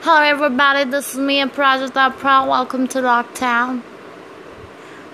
Hello, 0.00 0.22
everybody. 0.22 0.88
This 0.88 1.14
is 1.14 1.18
me, 1.18 1.40
and 1.40 1.52
Prajita 1.52 2.16
Pro. 2.16 2.46
Welcome 2.46 2.86
to 2.88 3.00
Lockdown. 3.00 3.82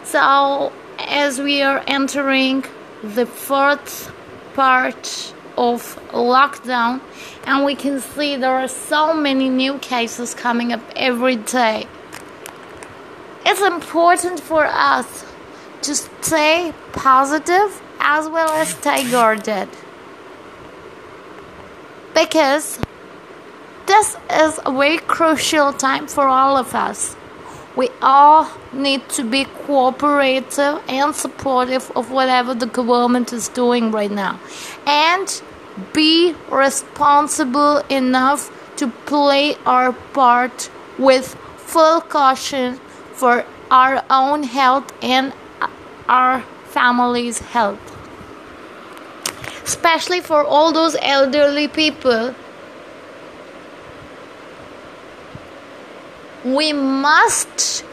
So, 0.05 0.75
as 0.99 1.41
we 1.41 1.63
are 1.63 1.83
entering 1.87 2.67
the 3.03 3.25
fourth 3.25 4.13
part 4.53 5.33
of 5.57 5.99
lockdown, 6.13 7.01
and 7.47 7.65
we 7.65 7.75
can 7.75 7.99
see 8.01 8.37
there 8.37 8.53
are 8.53 8.69
so 8.69 9.15
many 9.15 9.49
new 9.49 9.79
cases 9.79 10.35
coming 10.35 10.75
up 10.75 10.83
every 10.95 11.37
day. 11.37 11.87
It's 13.47 13.63
important 13.63 14.39
for 14.39 14.67
us 14.67 15.25
to 15.81 15.95
stay 15.95 16.75
positive 16.93 17.81
as 18.01 18.29
well 18.29 18.51
as 18.51 18.69
stay 18.69 19.11
guarded 19.11 19.71
because 22.15 22.79
this 24.05 24.17
is 24.31 24.61
a 24.67 24.73
very 24.73 24.99
crucial 24.99 25.73
time 25.73 26.07
for 26.07 26.27
all 26.27 26.57
of 26.57 26.75
us. 26.75 27.17
We 27.77 27.89
all 28.03 28.51
need 28.73 29.09
to 29.11 29.25
be 29.25 29.45
cooperative 29.67 30.83
and 30.89 31.15
supportive 31.15 31.91
of 31.97 32.11
whatever 32.11 32.55
the 32.55 32.67
government 32.67 33.33
is 33.33 33.49
doing 33.49 33.91
right 33.91 34.11
now. 34.11 34.39
And 34.87 35.43
be 35.93 36.35
responsible 36.51 37.79
enough 37.89 38.51
to 38.77 38.89
play 39.07 39.57
our 39.65 39.93
part 40.13 40.71
with 40.99 41.35
full 41.57 42.01
caution 42.01 42.77
for 43.13 43.45
our 43.71 44.05
own 44.11 44.43
health 44.43 44.93
and 45.03 45.33
our 46.09 46.43
family's 46.67 47.39
health. 47.39 47.81
Especially 49.65 50.21
for 50.21 50.45
all 50.45 50.73
those 50.73 50.95
elderly 51.01 51.69
people 51.69 52.35
we 56.45 56.73
must 56.73 57.85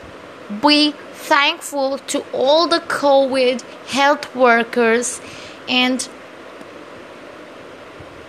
be 0.61 0.91
thankful 1.13 1.97
to 1.99 2.25
all 2.33 2.67
the 2.67 2.79
COVID 2.79 3.61
health 3.87 4.35
workers 4.35 5.21
and 5.69 6.07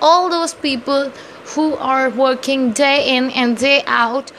all 0.00 0.30
those 0.30 0.54
people 0.54 1.10
who 1.54 1.74
are 1.74 2.10
working 2.10 2.72
day 2.72 3.16
in 3.16 3.30
and 3.30 3.56
day 3.56 3.82
out 3.86 4.30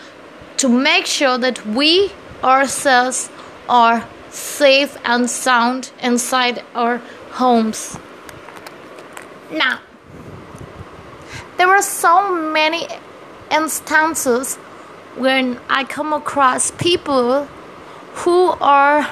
to 0.57 0.69
make 0.69 1.05
sure 1.05 1.37
that 1.37 1.65
we 1.65 2.11
ourselves 2.43 3.29
are 3.67 4.07
safe 4.29 4.97
and 5.03 5.29
sound 5.29 5.91
inside 6.01 6.63
our 6.73 6.97
homes. 7.31 7.97
Now, 9.51 9.79
there 11.57 11.69
are 11.69 11.81
so 11.81 12.33
many 12.51 12.87
instances 13.51 14.57
when 15.15 15.59
I 15.69 15.83
come 15.83 16.13
across 16.13 16.71
people 16.71 17.45
who 18.13 18.49
are 18.61 19.09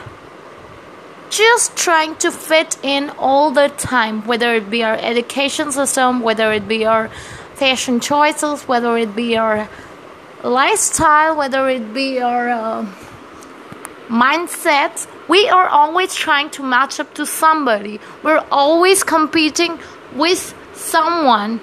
just 1.29 1.75
trying 1.77 2.15
to 2.17 2.31
fit 2.31 2.77
in 2.83 3.09
all 3.11 3.51
the 3.51 3.69
time, 3.69 4.25
whether 4.27 4.53
it 4.53 4.69
be 4.69 4.83
our 4.83 4.95
education 4.95 5.71
system, 5.71 6.19
whether 6.21 6.51
it 6.51 6.67
be 6.67 6.85
our 6.85 7.09
fashion 7.55 7.99
choices, 7.99 8.63
whether 8.63 8.97
it 8.97 9.15
be 9.15 9.37
our 9.37 9.69
lifestyle, 10.43 11.35
whether 11.35 11.69
it 11.69 11.93
be 11.93 12.19
our 12.19 12.49
uh, 12.49 12.85
mindset. 14.07 15.07
We 15.29 15.47
are 15.47 15.67
always 15.69 16.13
trying 16.13 16.49
to 16.51 16.63
match 16.63 16.99
up 16.99 17.13
to 17.13 17.25
somebody. 17.25 17.99
We're 18.23 18.43
always 18.51 19.03
competing 19.03 19.79
with 20.13 20.53
someone 20.73 21.61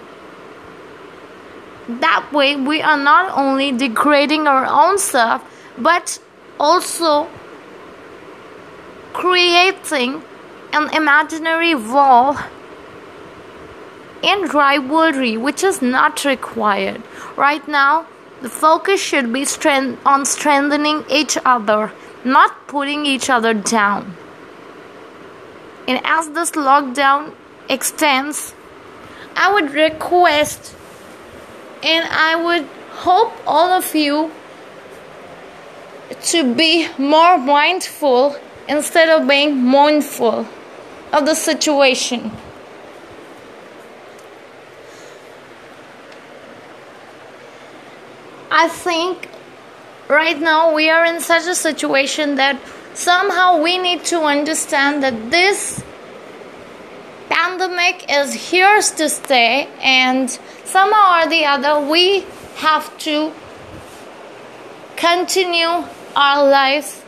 that 1.88 2.30
way 2.32 2.56
we 2.56 2.82
are 2.82 2.98
not 2.98 3.36
only 3.36 3.72
degrading 3.72 4.46
our 4.46 4.66
own 4.66 4.98
self 4.98 5.42
but 5.78 6.18
also 6.60 7.28
creating 9.12 10.22
an 10.72 10.94
imaginary 10.94 11.74
wall 11.74 12.36
in 14.22 14.42
rivalry 14.48 15.36
which 15.36 15.64
is 15.64 15.80
not 15.80 16.24
required. 16.24 17.02
Right 17.36 17.66
now 17.66 18.06
the 18.42 18.48
focus 18.48 19.00
should 19.00 19.32
be 19.32 19.44
strength- 19.44 20.00
on 20.06 20.24
strengthening 20.24 21.04
each 21.08 21.38
other 21.44 21.92
not 22.24 22.66
putting 22.66 23.06
each 23.06 23.30
other 23.30 23.54
down. 23.54 24.16
And 25.86 26.00
as 26.04 26.30
this 26.30 26.50
lockdown 26.50 27.32
extends 27.68 28.54
i 29.36 29.52
would 29.52 29.72
request 29.72 30.74
and 31.82 32.08
I 32.10 32.36
would 32.36 32.66
hope 32.90 33.32
all 33.46 33.70
of 33.70 33.94
you 33.94 34.30
to 36.22 36.54
be 36.54 36.88
more 36.98 37.38
mindful 37.38 38.36
instead 38.68 39.08
of 39.08 39.28
being 39.28 39.56
mournful 39.56 40.46
of 41.12 41.26
the 41.26 41.34
situation. 41.34 42.30
I 48.50 48.68
think 48.68 49.28
right 50.08 50.38
now 50.40 50.74
we 50.74 50.90
are 50.90 51.04
in 51.04 51.20
such 51.20 51.46
a 51.46 51.54
situation 51.54 52.36
that 52.36 52.58
somehow 52.94 53.62
we 53.62 53.78
need 53.78 54.04
to 54.06 54.22
understand 54.22 55.02
that 55.02 55.30
this 55.30 55.84
pandemic 57.28 58.06
is 58.10 58.32
here 58.32 58.80
to 58.80 59.08
stay, 59.08 59.68
and 59.80 60.38
somehow 60.68 61.24
or 61.24 61.28
the 61.28 61.44
other, 61.44 61.80
we 61.80 62.24
have 62.56 62.96
to 62.98 63.32
continue 64.96 65.84
our 66.16 66.48
lives 66.48 67.02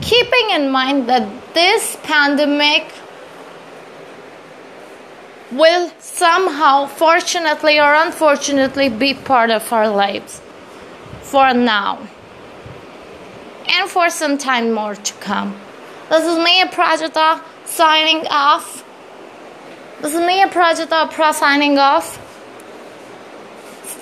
keeping 0.00 0.50
in 0.50 0.70
mind 0.70 1.08
that 1.08 1.54
this 1.54 1.96
pandemic 2.02 2.92
will 5.50 5.90
somehow, 5.98 6.86
fortunately 6.86 7.78
or 7.78 7.94
unfortunately, 7.94 8.88
be 8.88 9.14
part 9.14 9.50
of 9.50 9.72
our 9.72 9.88
lives 9.88 10.40
for 11.22 11.54
now 11.54 12.06
and 13.68 13.88
for 13.88 14.10
some 14.10 14.36
time 14.36 14.72
more 14.72 14.94
to 14.94 15.14
come. 15.14 15.56
This 16.10 16.24
is 16.24 16.38
me, 16.38 16.62
Prajita, 16.64 17.42
signing 17.64 18.26
off. 18.28 18.84
This 20.02 20.14
is 20.14 20.20
me, 20.20 20.44
Prajita 20.44 21.10
Pro, 21.10 21.32
signing 21.32 21.78
off. 21.78 22.23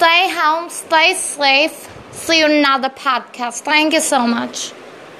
Stay 0.02 0.28
home, 0.34 0.68
stay 0.68 1.14
safe. 1.14 1.88
See 2.10 2.40
you 2.40 2.46
in 2.46 2.50
another 2.50 2.88
podcast. 2.88 3.60
Thank 3.60 3.92
you 3.92 4.00
so 4.00 4.26
much. 4.26 4.72